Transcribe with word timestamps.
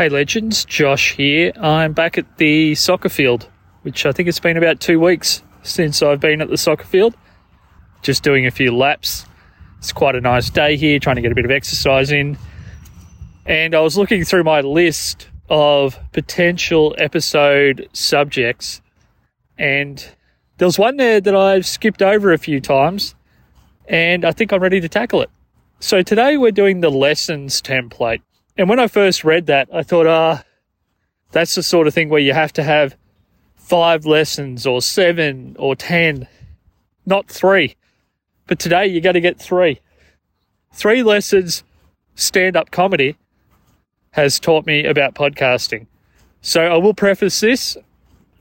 Hey 0.00 0.08
legends, 0.08 0.64
Josh 0.64 1.14
here. 1.14 1.52
I'm 1.60 1.92
back 1.92 2.16
at 2.16 2.38
the 2.38 2.74
soccer 2.74 3.10
field, 3.10 3.50
which 3.82 4.06
I 4.06 4.12
think 4.12 4.30
it's 4.30 4.40
been 4.40 4.56
about 4.56 4.80
two 4.80 4.98
weeks 4.98 5.42
since 5.62 6.02
I've 6.02 6.20
been 6.20 6.40
at 6.40 6.48
the 6.48 6.56
soccer 6.56 6.86
field. 6.86 7.14
Just 8.00 8.22
doing 8.22 8.46
a 8.46 8.50
few 8.50 8.74
laps. 8.74 9.26
It's 9.76 9.92
quite 9.92 10.14
a 10.14 10.20
nice 10.22 10.48
day 10.48 10.78
here, 10.78 10.98
trying 10.98 11.16
to 11.16 11.20
get 11.20 11.32
a 11.32 11.34
bit 11.34 11.44
of 11.44 11.50
exercise 11.50 12.12
in. 12.12 12.38
And 13.44 13.74
I 13.74 13.80
was 13.80 13.98
looking 13.98 14.24
through 14.24 14.42
my 14.42 14.62
list 14.62 15.28
of 15.50 15.98
potential 16.12 16.94
episode 16.96 17.86
subjects, 17.92 18.80
and 19.58 19.98
there 20.56 20.64
was 20.64 20.78
one 20.78 20.96
there 20.96 21.20
that 21.20 21.36
I've 21.36 21.66
skipped 21.66 22.00
over 22.00 22.32
a 22.32 22.38
few 22.38 22.58
times, 22.58 23.14
and 23.86 24.24
I 24.24 24.32
think 24.32 24.50
I'm 24.50 24.62
ready 24.62 24.80
to 24.80 24.88
tackle 24.88 25.20
it. 25.20 25.28
So 25.78 26.00
today 26.00 26.38
we're 26.38 26.52
doing 26.52 26.80
the 26.80 26.90
lessons 26.90 27.60
template. 27.60 28.22
And 28.60 28.68
when 28.68 28.78
I 28.78 28.88
first 28.88 29.24
read 29.24 29.46
that, 29.46 29.70
I 29.72 29.82
thought, 29.82 30.06
ah, 30.06 30.44
that's 31.32 31.54
the 31.54 31.62
sort 31.62 31.86
of 31.86 31.94
thing 31.94 32.10
where 32.10 32.20
you 32.20 32.34
have 32.34 32.52
to 32.52 32.62
have 32.62 32.94
five 33.56 34.04
lessons 34.04 34.66
or 34.66 34.82
seven 34.82 35.56
or 35.58 35.74
ten, 35.74 36.28
not 37.06 37.26
three. 37.26 37.76
But 38.46 38.58
today 38.58 38.86
you 38.86 39.00
got 39.00 39.12
to 39.12 39.20
get 39.22 39.38
three. 39.38 39.80
Three 40.74 41.02
lessons 41.02 41.64
stand 42.16 42.54
up 42.54 42.70
comedy 42.70 43.16
has 44.10 44.38
taught 44.38 44.66
me 44.66 44.84
about 44.84 45.14
podcasting. 45.14 45.86
So 46.42 46.60
I 46.60 46.76
will 46.76 46.92
preface 46.92 47.40
this. 47.40 47.78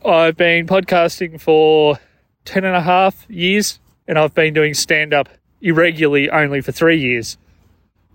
I've 0.04 0.36
been 0.36 0.67
podcasting 0.67 1.40
for 1.40 1.98
10 2.44 2.66
and 2.66 2.76
a 2.76 2.81
half 2.81 3.26
years 3.30 3.80
and 4.06 4.20
I've 4.20 4.34
been 4.34 4.54
doing 4.54 4.73
stand 4.73 5.14
up 5.14 5.30
irregularly 5.62 6.30
only 6.30 6.59
for 6.59 6.73
three 6.73 7.00
years. 7.00 7.38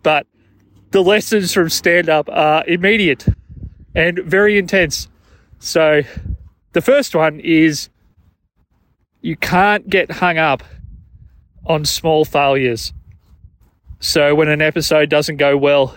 But 0.02 0.26
the 0.94 1.02
lessons 1.02 1.52
from 1.52 1.68
stand 1.68 2.08
up 2.08 2.28
are 2.30 2.64
immediate 2.68 3.26
and 3.96 4.16
very 4.18 4.56
intense. 4.56 5.08
So, 5.58 6.02
the 6.72 6.80
first 6.80 7.16
one 7.16 7.40
is 7.40 7.88
you 9.20 9.34
can't 9.34 9.90
get 9.90 10.08
hung 10.12 10.38
up 10.38 10.62
on 11.66 11.84
small 11.84 12.24
failures. 12.24 12.92
So, 13.98 14.36
when 14.36 14.48
an 14.48 14.62
episode 14.62 15.10
doesn't 15.10 15.38
go 15.38 15.56
well, 15.56 15.96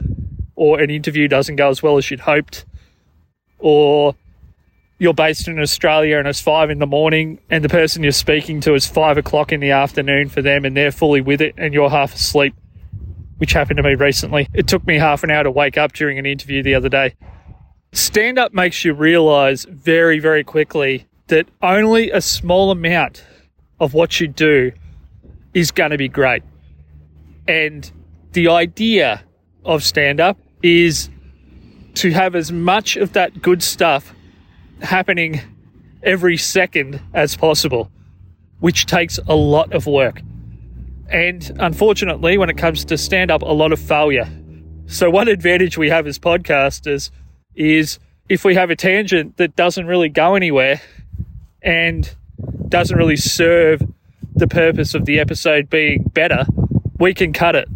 or 0.55 0.79
an 0.79 0.89
interview 0.89 1.27
doesn't 1.27 1.57
go 1.57 1.69
as 1.69 1.83
well 1.83 1.97
as 1.99 2.09
you'd 2.09 2.21
hoped, 2.21 2.65
or 3.59 4.15
you're 4.97 5.13
based 5.13 5.47
in 5.47 5.59
Australia 5.59 6.17
and 6.17 6.27
it's 6.27 6.41
five 6.41 6.71
in 6.71 6.79
the 6.79 6.87
morning, 6.87 7.37
and 7.51 7.63
the 7.63 7.69
person 7.69 8.01
you're 8.01 8.11
speaking 8.11 8.61
to 8.61 8.73
is 8.73 8.87
five 8.87 9.19
o'clock 9.19 9.51
in 9.51 9.59
the 9.59 9.69
afternoon 9.69 10.27
for 10.27 10.41
them, 10.41 10.65
and 10.65 10.75
they're 10.75 10.91
fully 10.91 11.21
with 11.21 11.39
it, 11.39 11.53
and 11.55 11.71
you're 11.71 11.91
half 11.91 12.15
asleep 12.15 12.55
which 13.37 13.53
happened 13.53 13.77
to 13.77 13.83
me 13.83 13.95
recently. 13.95 14.47
It 14.53 14.67
took 14.67 14.85
me 14.85 14.97
half 14.97 15.23
an 15.23 15.31
hour 15.31 15.43
to 15.43 15.51
wake 15.51 15.77
up 15.77 15.93
during 15.93 16.17
an 16.19 16.25
interview 16.25 16.63
the 16.63 16.75
other 16.75 16.89
day. 16.89 17.15
Stand 17.93 18.37
up 18.37 18.53
makes 18.53 18.83
you 18.83 18.93
realize 18.93 19.65
very, 19.69 20.19
very 20.19 20.43
quickly 20.43 21.07
that 21.27 21.47
only 21.61 22.11
a 22.11 22.21
small 22.21 22.71
amount 22.71 23.23
of 23.79 23.93
what 23.93 24.19
you 24.19 24.27
do 24.27 24.71
is 25.53 25.71
going 25.71 25.91
to 25.91 25.97
be 25.97 26.07
great. 26.07 26.43
And 27.47 27.89
the 28.33 28.49
idea 28.49 29.23
of 29.63 29.83
stand 29.83 30.19
up 30.19 30.37
is 30.63 31.09
to 31.95 32.11
have 32.11 32.35
as 32.35 32.51
much 32.51 32.95
of 32.95 33.13
that 33.13 33.41
good 33.41 33.63
stuff 33.63 34.13
happening 34.81 35.41
every 36.03 36.37
second 36.37 37.01
as 37.13 37.35
possible, 37.35 37.91
which 38.59 38.85
takes 38.85 39.19
a 39.27 39.35
lot 39.35 39.73
of 39.73 39.87
work. 39.87 40.21
And 41.09 41.55
unfortunately, 41.59 42.37
when 42.37 42.49
it 42.49 42.57
comes 42.57 42.85
to 42.85 42.97
stand 42.97 43.31
up, 43.31 43.41
a 43.41 43.45
lot 43.45 43.71
of 43.71 43.79
failure. 43.79 44.29
So, 44.87 45.09
one 45.09 45.27
advantage 45.27 45.77
we 45.77 45.89
have 45.89 46.07
as 46.07 46.19
podcasters 46.19 47.11
is 47.55 47.99
if 48.29 48.43
we 48.43 48.55
have 48.55 48.69
a 48.69 48.75
tangent 48.75 49.37
that 49.37 49.55
doesn't 49.55 49.85
really 49.87 50.09
go 50.09 50.35
anywhere 50.35 50.81
and 51.61 52.13
doesn't 52.67 52.97
really 52.97 53.15
serve 53.15 53.81
the 54.35 54.47
purpose 54.47 54.93
of 54.93 55.05
the 55.05 55.19
episode 55.19 55.69
being 55.69 56.03
better, 56.13 56.45
we 56.99 57.13
can 57.13 57.33
cut 57.33 57.55
it. 57.55 57.67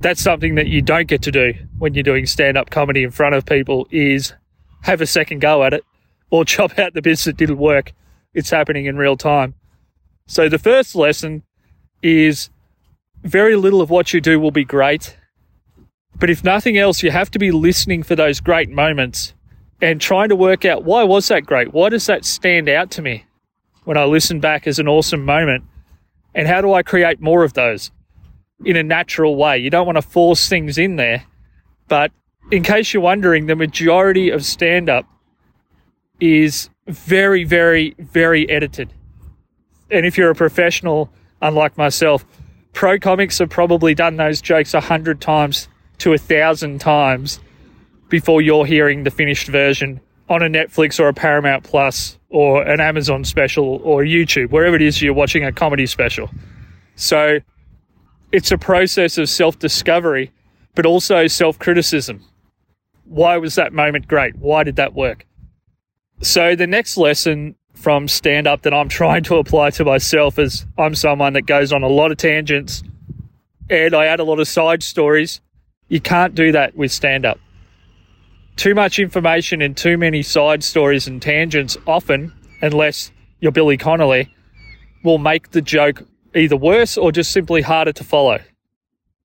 That's 0.00 0.20
something 0.20 0.56
that 0.56 0.66
you 0.66 0.82
don't 0.82 1.08
get 1.08 1.22
to 1.22 1.32
do 1.32 1.54
when 1.78 1.94
you're 1.94 2.02
doing 2.02 2.26
stand 2.26 2.56
up 2.58 2.70
comedy 2.70 3.02
in 3.02 3.10
front 3.10 3.34
of 3.34 3.46
people 3.46 3.86
is 3.90 4.34
have 4.82 5.00
a 5.00 5.06
second 5.06 5.40
go 5.40 5.64
at 5.64 5.72
it 5.72 5.84
or 6.30 6.44
chop 6.44 6.78
out 6.78 6.94
the 6.94 7.02
bits 7.02 7.24
that 7.24 7.36
didn't 7.36 7.58
work. 7.58 7.92
It's 8.34 8.50
happening 8.50 8.86
in 8.86 8.96
real 8.96 9.16
time. 9.16 9.54
So 10.26 10.48
the 10.48 10.58
first 10.58 10.94
lesson 10.94 11.42
is 12.02 12.50
very 13.24 13.56
little 13.56 13.80
of 13.80 13.90
what 13.90 14.12
you 14.12 14.20
do 14.20 14.38
will 14.38 14.50
be 14.50 14.64
great. 14.64 15.16
But 16.20 16.30
if 16.30 16.44
nothing 16.44 16.78
else, 16.78 17.02
you 17.02 17.10
have 17.10 17.30
to 17.32 17.38
be 17.38 17.50
listening 17.50 18.02
for 18.02 18.14
those 18.14 18.40
great 18.40 18.70
moments 18.70 19.34
and 19.80 20.00
trying 20.00 20.28
to 20.28 20.36
work 20.36 20.64
out 20.64 20.84
why 20.84 21.02
was 21.02 21.28
that 21.28 21.44
great? 21.44 21.72
Why 21.72 21.88
does 21.88 22.06
that 22.06 22.24
stand 22.24 22.68
out 22.68 22.90
to 22.92 23.02
me 23.02 23.24
when 23.84 23.96
I 23.96 24.04
listen 24.04 24.40
back 24.40 24.66
as 24.66 24.78
an 24.78 24.86
awesome 24.86 25.24
moment? 25.24 25.64
And 26.34 26.46
how 26.46 26.60
do 26.60 26.72
I 26.72 26.82
create 26.82 27.20
more 27.20 27.44
of 27.44 27.54
those 27.54 27.90
in 28.64 28.76
a 28.76 28.82
natural 28.82 29.36
way? 29.36 29.58
You 29.58 29.70
don't 29.70 29.86
want 29.86 29.96
to 29.96 30.02
force 30.02 30.48
things 30.48 30.78
in 30.78 30.96
there. 30.96 31.24
But 31.88 32.12
in 32.50 32.62
case 32.62 32.92
you're 32.92 33.02
wondering, 33.02 33.46
the 33.46 33.56
majority 33.56 34.30
of 34.30 34.44
stand 34.44 34.88
up 34.88 35.06
is 36.20 36.70
very, 36.86 37.44
very, 37.44 37.94
very 37.98 38.48
edited. 38.48 38.92
And 39.90 40.06
if 40.06 40.16
you're 40.16 40.30
a 40.30 40.34
professional, 40.34 41.10
unlike 41.40 41.76
myself, 41.76 42.24
pro 42.74 42.98
comics 42.98 43.38
have 43.38 43.48
probably 43.48 43.94
done 43.94 44.16
those 44.16 44.42
jokes 44.42 44.74
a 44.74 44.80
hundred 44.80 45.20
times 45.20 45.68
to 45.98 46.12
a 46.12 46.18
thousand 46.18 46.80
times 46.80 47.40
before 48.08 48.42
you're 48.42 48.66
hearing 48.66 49.04
the 49.04 49.10
finished 49.10 49.48
version 49.48 50.00
on 50.28 50.42
a 50.42 50.48
Netflix 50.48 51.00
or 51.00 51.08
a 51.08 51.14
Paramount 51.14 51.64
Plus 51.64 52.18
or 52.28 52.62
an 52.62 52.80
Amazon 52.80 53.24
special 53.24 53.80
or 53.84 54.02
YouTube, 54.02 54.50
wherever 54.50 54.76
it 54.76 54.82
is 54.82 55.00
you're 55.00 55.14
watching 55.14 55.44
a 55.44 55.52
comedy 55.52 55.86
special. 55.86 56.28
So 56.96 57.38
it's 58.32 58.50
a 58.50 58.58
process 58.58 59.18
of 59.18 59.28
self 59.28 59.58
discovery, 59.58 60.32
but 60.74 60.86
also 60.86 61.26
self 61.26 61.58
criticism. 61.58 62.24
Why 63.04 63.36
was 63.36 63.54
that 63.54 63.72
moment 63.72 64.08
great? 64.08 64.36
Why 64.36 64.64
did 64.64 64.76
that 64.76 64.94
work? 64.94 65.26
So 66.20 66.56
the 66.56 66.66
next 66.66 66.96
lesson 66.96 67.54
from 67.74 68.08
stand 68.08 68.46
up 68.46 68.62
that 68.62 68.72
I'm 68.72 68.88
trying 68.88 69.24
to 69.24 69.36
apply 69.36 69.70
to 69.70 69.84
myself 69.84 70.38
as 70.38 70.64
I'm 70.78 70.94
someone 70.94 71.34
that 71.34 71.42
goes 71.42 71.72
on 71.72 71.82
a 71.82 71.88
lot 71.88 72.10
of 72.10 72.16
tangents 72.16 72.82
and 73.68 73.94
I 73.94 74.06
add 74.06 74.20
a 74.20 74.24
lot 74.24 74.40
of 74.40 74.48
side 74.48 74.82
stories. 74.82 75.40
You 75.88 76.00
can't 76.00 76.34
do 76.34 76.52
that 76.52 76.76
with 76.76 76.92
stand 76.92 77.26
up. 77.26 77.38
Too 78.56 78.74
much 78.74 78.98
information 78.98 79.60
and 79.60 79.76
too 79.76 79.98
many 79.98 80.22
side 80.22 80.62
stories 80.62 81.06
and 81.06 81.20
tangents 81.20 81.76
often, 81.86 82.32
unless 82.62 83.10
you're 83.40 83.52
Billy 83.52 83.76
Connolly, 83.76 84.32
will 85.02 85.18
make 85.18 85.50
the 85.50 85.60
joke 85.60 86.02
either 86.34 86.56
worse 86.56 86.96
or 86.96 87.12
just 87.12 87.32
simply 87.32 87.62
harder 87.62 87.92
to 87.92 88.04
follow. 88.04 88.38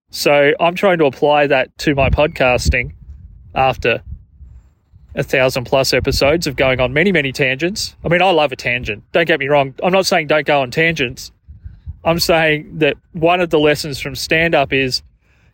So 0.09 0.53
I'm 0.59 0.75
trying 0.75 0.97
to 0.97 1.05
apply 1.05 1.47
that 1.47 1.77
to 1.79 1.95
my 1.95 2.09
podcasting 2.09 2.93
after 3.53 4.01
a 5.15 5.23
thousand 5.23 5.65
plus 5.65 5.93
episodes 5.93 6.47
of 6.47 6.55
going 6.55 6.79
on 6.79 6.93
many, 6.93 7.11
many 7.11 7.31
tangents. 7.31 7.95
I 8.03 8.09
mean, 8.09 8.21
I 8.21 8.31
love 8.31 8.51
a 8.51 8.55
tangent. 8.55 9.03
Don't 9.11 9.27
get 9.27 9.39
me 9.39 9.47
wrong. 9.47 9.73
I'm 9.83 9.91
not 9.91 10.05
saying 10.05 10.27
don't 10.27 10.45
go 10.45 10.61
on 10.61 10.71
tangents. 10.71 11.31
I'm 12.03 12.19
saying 12.19 12.79
that 12.79 12.95
one 13.13 13.41
of 13.41 13.49
the 13.49 13.59
lessons 13.59 13.99
from 13.99 14.15
stand 14.15 14.55
up 14.55 14.71
is 14.71 15.01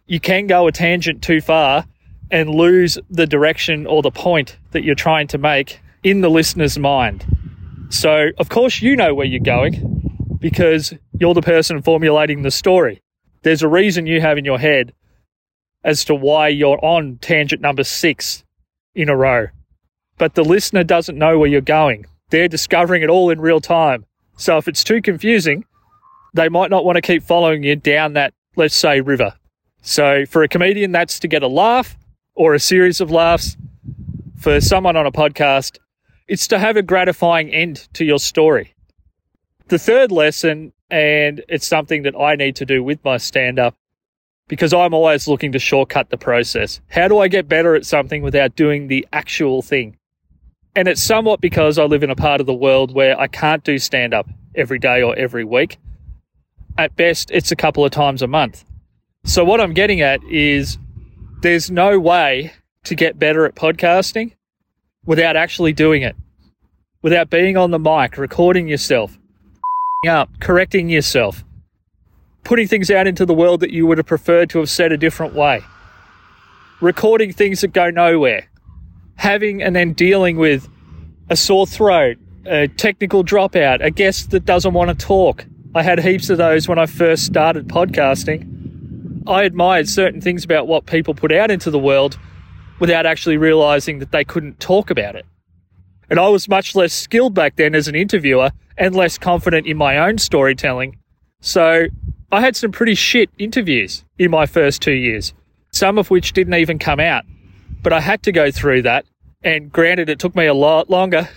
you 0.08 0.20
can 0.20 0.48
go 0.48 0.68
a 0.68 0.72
tangent 0.72 1.24
too 1.24 1.42
far 1.42 1.86
and 2.32 2.50
lose 2.50 2.98
the 3.10 3.26
direction 3.26 3.88
or 3.88 4.02
the 4.02 4.12
point 4.12 4.58
that 4.72 4.84
you're 4.84 4.96
trying 4.96 5.28
to 5.28 5.38
make 5.38 5.80
in 6.04 6.22
the 6.22 6.30
listener's 6.30 6.78
mind. 6.78 7.26
So, 7.90 8.30
of 8.38 8.50
course, 8.50 8.82
you 8.82 8.96
know 8.96 9.14
where 9.14 9.26
you're 9.26 9.40
going 9.40 10.38
because 10.40 10.94
you're 11.20 11.34
the 11.34 11.42
person 11.42 11.82
formulating 11.82 12.44
the 12.44 12.52
story. 12.52 13.02
There's 13.42 13.64
a 13.64 13.68
reason 13.68 14.06
you 14.06 14.22
have 14.22 14.38
in 14.38 14.46
your 14.46 14.60
head 14.60 14.94
as 15.84 16.06
to 16.06 16.16
why 16.16 16.48
you're 16.48 16.84
on 16.84 17.18
tangent 17.22 17.62
number 17.62 17.84
six 17.84 18.45
in 18.96 19.10
a 19.10 19.16
row. 19.16 19.48
But 20.18 20.36
the 20.36 20.44
listener 20.44 20.84
doesn't 20.84 21.18
know 21.18 21.38
where 21.38 21.50
you're 21.50 21.62
going. 21.62 22.06
They're 22.30 22.48
discovering 22.48 23.04
it 23.04 23.10
all 23.10 23.30
in 23.30 23.42
real 23.42 23.60
time. 23.60 24.06
So 24.38 24.58
if 24.58 24.68
it's 24.68 24.84
too 24.84 25.02
confusing, 25.02 25.66
they 26.34 26.50
might 26.50 26.70
not 26.70 26.86
want 26.86 26.96
to 26.96 27.02
keep 27.02 27.24
following 27.24 27.64
you 27.64 27.76
down 27.76 28.14
that, 28.14 28.34
let's 28.56 28.76
say, 28.76 29.02
river. 29.02 29.34
So 29.82 30.26
for 30.26 30.44
a 30.44 30.48
comedian, 30.48 30.92
that's 30.92 31.20
to 31.20 31.28
get 31.28 31.44
a 31.44 31.48
laugh 31.48 31.98
or 32.34 32.54
a 32.54 32.60
series 32.60 33.00
of 33.02 33.12
laughs. 33.12 33.58
For 34.40 34.60
someone 34.62 34.96
on 34.96 35.06
a 35.06 35.12
podcast, 35.12 35.78
it's 36.28 36.48
to 36.48 36.60
have 36.60 36.78
a 36.78 36.82
gratifying 36.82 37.50
end 37.52 37.88
to 37.94 38.04
your 38.04 38.20
story. 38.20 38.76
The 39.68 39.80
third 39.80 40.12
lesson, 40.12 40.74
and 40.90 41.44
it's 41.48 41.66
something 41.66 42.04
that 42.04 42.16
I 42.16 42.36
need 42.36 42.56
to 42.58 42.66
do 42.66 42.84
with 42.84 43.04
my 43.04 43.18
stand 43.18 43.58
up, 43.58 43.76
because 44.48 44.74
I'm 44.74 44.94
always 44.94 45.28
looking 45.28 45.52
to 45.54 45.60
shortcut 45.60 46.10
the 46.10 46.18
process. 46.18 46.82
How 46.90 47.08
do 47.08 47.20
I 47.20 47.28
get 47.28 47.48
better 47.48 47.76
at 47.76 47.86
something 47.86 48.22
without 48.22 48.56
doing 48.56 48.88
the 48.88 49.08
actual 49.12 49.62
thing? 49.62 49.98
And 50.76 50.88
it's 50.88 51.02
somewhat 51.02 51.42
because 51.42 51.80
I 51.80 51.86
live 51.86 52.04
in 52.04 52.10
a 52.10 52.16
part 52.16 52.42
of 52.42 52.48
the 52.48 52.54
world 52.54 52.94
where 52.94 53.20
I 53.20 53.28
can't 53.28 53.64
do 53.64 53.80
stand 53.80 54.14
up 54.14 54.28
every 54.56 54.78
day 54.78 55.02
or 55.02 55.16
every 55.16 55.44
week. 55.44 55.78
At 56.78 56.96
best, 56.96 57.32
it's 57.32 57.52
a 57.52 57.56
couple 57.56 57.86
of 57.86 57.92
times 57.92 58.22
a 58.22 58.28
month. 58.28 58.66
So, 59.24 59.44
what 59.44 59.62
I'm 59.62 59.74
getting 59.74 60.02
at 60.02 60.22
is 60.26 60.78
there's 61.42 61.72
no 61.72 61.98
way 62.00 62.52
to 62.84 62.96
get 62.96 63.18
better 63.18 63.46
at 63.46 63.56
podcasting 63.56 64.34
without 65.06 65.36
actually 65.36 65.74
doing 65.74 66.02
it, 66.02 66.16
without 67.02 67.30
being 67.30 67.56
on 67.56 67.72
the 67.72 67.80
mic, 67.80 68.18
recording 68.18 68.68
yourself, 68.68 69.18
up, 70.08 70.30
correcting 70.42 70.90
yourself, 70.90 71.44
putting 72.46 72.68
things 72.68 72.90
out 72.90 73.08
into 73.08 73.26
the 73.26 73.34
world 73.34 73.60
that 73.60 73.72
you 73.72 73.86
would 73.86 73.98
have 73.98 74.08
preferred 74.08 74.50
to 74.52 74.60
have 74.60 74.70
said 74.70 74.94
a 74.94 74.98
different 74.98 75.34
way, 75.34 75.62
recording 76.80 77.34
things 77.34 77.60
that 77.62 77.74
go 77.74 77.90
nowhere, 77.90 78.48
having 79.16 79.62
and 79.62 79.76
then 79.76 79.92
dealing 79.92 80.38
with 80.38 80.70
a 81.30 81.36
sore 81.36 81.66
throat, 81.66 82.18
a 82.46 82.68
technical 82.68 83.24
dropout, 83.24 83.84
a 83.84 83.90
guest 83.90 84.30
that 84.30 84.46
doesn't 84.46 84.74
want 84.74 84.98
to 84.98 85.06
talk. 85.06 85.46
I 85.74 85.82
had 85.82 86.00
heaps 86.00 86.30
of 86.30 86.38
those 86.38 86.68
when 86.68 86.80
I 86.80 86.86
first 86.86 87.26
started 87.26 87.68
podcasting. 87.68 89.24
I 89.28 89.44
admired 89.44 89.90
certain 89.90 90.22
things 90.22 90.46
about 90.46 90.68
what 90.68 90.86
people 90.86 91.16
put 91.16 91.32
out 91.32 91.50
into 91.50 91.72
the 91.72 91.80
world 91.80 92.20
without 92.80 93.08
actually 93.08 93.38
realizing 93.38 93.98
that 94.00 94.12
they 94.12 94.24
couldn't 94.24 94.60
talk 94.60 94.92
about 94.92 95.16
it. 95.16 95.26
And 96.12 96.20
I 96.20 96.28
was 96.28 96.48
much 96.48 96.76
less 96.76 96.94
skilled 96.94 97.34
back 97.34 97.56
then 97.56 97.74
as 97.74 97.88
an 97.88 97.96
interviewer 97.96 98.52
and 98.78 98.96
less 98.96 99.18
confident 99.18 99.66
in 99.66 99.78
my 99.78 99.98
own 99.98 100.20
storytelling. 100.20 101.00
So 101.42 101.88
I 102.32 102.42
had 102.42 102.56
some 102.56 102.72
pretty 102.72 102.96
shit 102.96 103.30
interviews 103.38 104.04
in 104.18 104.32
my 104.32 104.46
first 104.46 104.82
two 104.82 104.94
years, 104.94 105.34
some 105.72 105.98
of 105.98 106.10
which 106.10 106.34
didn't 106.34 106.56
even 106.56 106.80
come 106.80 107.00
out. 107.00 107.24
But 107.84 107.94
I 107.94 108.00
had 108.00 108.24
to 108.24 108.32
go 108.32 108.52
through 108.52 108.84
that. 108.84 109.06
And 109.44 109.72
granted, 109.72 110.10
it 110.10 110.18
took 110.18 110.36
me 110.36 110.48
a 110.48 110.54
lot 110.54 110.90
longer 110.90 111.30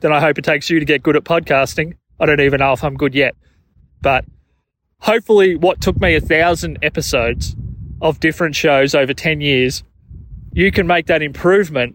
than 0.00 0.12
I 0.12 0.20
hope 0.20 0.38
it 0.38 0.44
takes 0.44 0.68
you 0.68 0.80
to 0.80 0.84
get 0.84 1.02
good 1.02 1.16
at 1.16 1.24
podcasting. 1.24 1.94
I 2.18 2.26
don't 2.26 2.40
even 2.40 2.58
know 2.58 2.72
if 2.72 2.82
I'm 2.82 2.96
good 2.96 3.14
yet. 3.14 3.36
But 4.00 4.24
hopefully, 5.00 5.54
what 5.54 5.80
took 5.80 6.00
me 6.00 6.16
a 6.16 6.20
thousand 6.20 6.78
episodes 6.82 7.54
of 8.00 8.18
different 8.18 8.56
shows 8.56 8.96
over 8.96 9.14
10 9.14 9.40
years, 9.40 9.84
you 10.52 10.72
can 10.72 10.88
make 10.88 11.06
that 11.06 11.22
improvement 11.22 11.94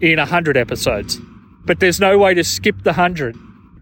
in 0.00 0.18
100 0.18 0.56
episodes. 0.56 1.18
But 1.66 1.78
there's 1.78 2.00
no 2.00 2.16
way 2.16 2.32
to 2.32 2.42
skip 2.42 2.82
the 2.82 2.90
100. 2.90 3.36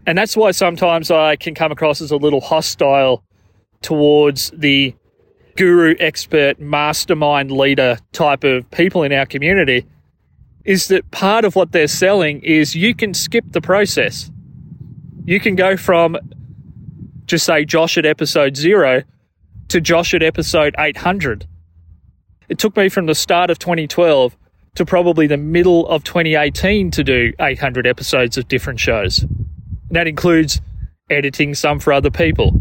And 0.05 0.19
that's 0.19 0.37
why 0.37 0.51
sometimes 0.51 1.13
I 1.13 1.37
can 1.37 1.55
come 1.55 1.71
across 1.71 2.01
as 2.01 2.11
a 2.11 2.17
little 2.17 2.41
hostile 2.41 3.23
towards 3.83 4.51
the 4.51 4.95
guru, 5.57 5.95
expert, 5.99 6.61
mastermind 6.61 7.51
leader 7.51 7.99
type 8.13 8.45
of 8.45 8.71
people 8.71 9.03
in 9.03 9.13
our 9.13 9.27
community 9.27 9.87
is 10.65 10.89
that 10.89 11.11
part 11.11 11.45
of 11.45 11.57
what 11.57 11.73
they're 11.73 11.89
selling 11.89 12.43
is 12.43 12.75
you 12.75 12.95
can 12.95 13.15
skip 13.15 13.45
the 13.51 13.61
process. 13.61 14.31
You 15.25 15.41
can 15.41 15.55
go 15.55 15.77
from 15.77 16.17
just 17.27 17.47
say 17.47 17.65
Josh 17.65 17.97
at 17.97 18.05
episode 18.05 18.57
zero 18.57 19.03
to 19.69 19.81
Josh 19.81 20.15
at 20.15 20.23
episode 20.23 20.75
800. 20.79 21.47
It 22.49 22.59
took 22.59 22.77
me 22.77 22.89
from 22.89 23.07
the 23.07 23.15
start 23.15 23.51
of 23.51 23.59
2012 23.59 24.37
to 24.75 24.85
probably 24.85 25.27
the 25.27 25.37
middle 25.37 25.87
of 25.89 26.05
2018 26.05 26.91
to 26.91 27.05
do 27.05 27.33
800 27.41 27.87
episodes 27.87 28.37
of 28.37 28.49
different 28.49 28.81
shows. 28.81 29.21
And 29.21 29.39
that 29.91 30.07
includes 30.07 30.61
editing 31.09 31.55
some 31.55 31.79
for 31.79 31.93
other 31.93 32.11
people, 32.11 32.60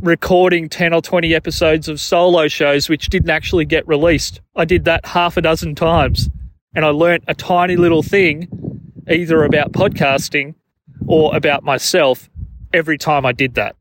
recording 0.00 0.68
10 0.68 0.92
or 0.92 1.00
20 1.00 1.34
episodes 1.34 1.88
of 1.88 2.00
solo 2.00 2.48
shows 2.48 2.88
which 2.88 3.08
didn't 3.08 3.30
actually 3.30 3.64
get 3.64 3.86
released. 3.88 4.40
I 4.54 4.64
did 4.64 4.84
that 4.84 5.06
half 5.06 5.36
a 5.36 5.42
dozen 5.42 5.74
times 5.74 6.28
and 6.74 6.84
I 6.84 6.88
learnt 6.88 7.24
a 7.28 7.34
tiny 7.34 7.76
little 7.76 8.02
thing 8.02 8.48
either 9.08 9.44
about 9.44 9.72
podcasting 9.72 10.54
or 11.06 11.34
about 11.36 11.62
myself 11.62 12.28
every 12.72 12.98
time 12.98 13.24
I 13.24 13.32
did 13.32 13.54
that. 13.54 13.76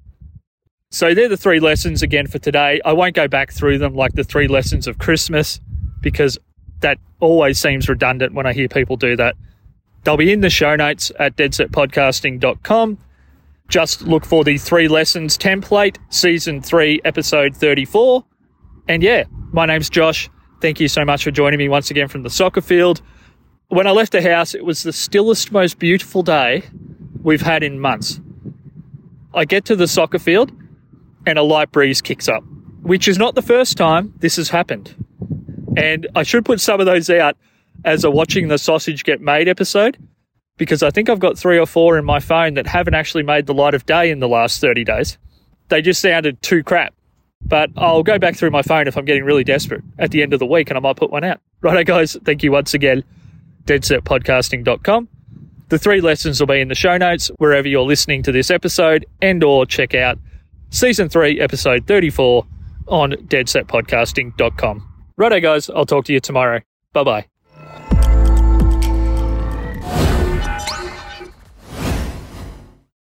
So 0.91 1.13
they're 1.13 1.29
the 1.29 1.37
three 1.37 1.59
lessons 1.59 2.01
again 2.01 2.27
for 2.27 2.39
today. 2.39 2.79
I 2.85 2.93
won't 2.93 3.15
go 3.15 3.27
back 3.27 3.51
through 3.51 3.79
them 3.79 3.95
like 3.95 4.13
the 4.13 4.23
three 4.23 4.47
lessons 4.47 4.87
of 4.87 4.97
Christmas 4.97 5.59
because 6.01 6.37
that 6.79 6.99
always 7.19 7.59
seems 7.59 7.89
redundant 7.89 8.33
when 8.33 8.45
I 8.45 8.53
hear 8.53 8.69
people 8.69 8.95
do 8.95 9.15
that. 9.17 9.35
They'll 10.03 10.17
be 10.17 10.31
in 10.31 10.41
the 10.41 10.49
show 10.49 10.75
notes 10.75 11.11
at 11.19 11.35
deadsetpodcasting.com. 11.35 12.97
Just 13.67 14.03
look 14.03 14.25
for 14.25 14.43
the 14.43 14.57
three 14.57 14.87
lessons 14.87 15.37
template, 15.37 15.97
season 16.09 16.61
three, 16.61 17.01
episode 17.03 17.55
34. 17.55 18.23
And 18.87 19.01
yeah, 19.01 19.23
my 19.51 19.65
name's 19.65 19.89
Josh. 19.89 20.29
Thank 20.61 20.79
you 20.79 20.87
so 20.87 21.03
much 21.03 21.23
for 21.23 21.31
joining 21.31 21.57
me 21.57 21.67
once 21.67 21.89
again 21.89 22.07
from 22.07 22.23
the 22.23 22.29
soccer 22.29 22.61
field. 22.61 23.01
When 23.69 23.87
I 23.87 23.91
left 23.91 24.11
the 24.11 24.21
house, 24.21 24.53
it 24.53 24.63
was 24.63 24.83
the 24.83 24.93
stillest, 24.93 25.51
most 25.51 25.79
beautiful 25.79 26.21
day 26.21 26.63
we've 27.23 27.41
had 27.41 27.63
in 27.63 27.79
months. 27.79 28.21
I 29.33 29.45
get 29.45 29.65
to 29.65 29.75
the 29.75 29.87
soccer 29.87 30.19
field 30.19 30.51
and 31.25 31.39
a 31.39 31.43
light 31.43 31.71
breeze 31.71 32.01
kicks 32.01 32.27
up, 32.27 32.43
which 32.83 33.07
is 33.07 33.17
not 33.17 33.35
the 33.35 33.41
first 33.41 33.77
time 33.77 34.13
this 34.19 34.35
has 34.35 34.49
happened. 34.49 34.95
And 35.75 36.07
I 36.15 36.23
should 36.23 36.45
put 36.45 36.61
some 36.61 36.79
of 36.79 36.85
those 36.85 37.09
out 37.09 37.35
as 37.83 38.03
a 38.03 38.11
watching 38.11 38.47
the 38.47 38.57
sausage 38.57 39.03
get 39.03 39.19
made 39.21 39.47
episode 39.47 39.97
because 40.57 40.83
I 40.83 40.89
think 40.89 41.09
I've 41.09 41.19
got 41.19 41.37
three 41.37 41.59
or 41.59 41.65
four 41.65 41.97
in 41.97 42.05
my 42.05 42.19
phone 42.19 42.53
that 42.55 42.67
haven't 42.67 42.93
actually 42.93 43.23
made 43.23 43.45
the 43.45 43.53
light 43.53 43.73
of 43.73 43.85
day 43.85 44.09
in 44.09 44.19
the 44.19 44.27
last 44.27 44.61
30 44.61 44.83
days. 44.83 45.17
They 45.69 45.81
just 45.81 46.01
sounded 46.01 46.41
too 46.41 46.63
crap. 46.63 46.93
But 47.41 47.69
I'll 47.77 48.03
go 48.03 48.17
back 48.17 48.35
through 48.35 48.51
my 48.51 48.61
phone 48.61 48.87
if 48.87 48.97
I'm 48.97 49.05
getting 49.05 49.23
really 49.23 49.43
desperate 49.43 49.83
at 49.99 50.11
the 50.11 50.23
end 50.23 50.33
of 50.33 50.39
the 50.39 50.45
week 50.45 50.69
and 50.69 50.77
I 50.77 50.79
might 50.79 50.95
put 50.95 51.11
one 51.11 51.23
out. 51.23 51.39
Righto, 51.61 51.83
guys. 51.83 52.17
Thank 52.23 52.43
you 52.43 52.51
once 52.51 52.73
again. 52.73 53.03
Deadsetpodcasting.com. 53.65 55.09
The 55.69 55.79
three 55.79 56.01
lessons 56.01 56.39
will 56.39 56.47
be 56.47 56.61
in 56.61 56.67
the 56.67 56.75
show 56.75 56.97
notes 56.97 57.31
wherever 57.37 57.67
you're 57.67 57.83
listening 57.83 58.23
to 58.23 58.31
this 58.31 58.51
episode 58.51 59.05
and 59.21 59.43
or 59.43 59.65
check 59.65 59.95
out 59.95 60.19
season 60.69 61.09
3 61.09 61.39
episode 61.39 61.87
34 61.87 62.45
on 62.87 63.11
deadsetpodcasting.com. 63.13 64.89
Righto 65.17 65.39
guys, 65.39 65.69
I'll 65.69 65.85
talk 65.85 66.05
to 66.05 66.13
you 66.13 66.19
tomorrow. 66.19 66.61
Bye 66.93 67.03
bye. 67.03 67.34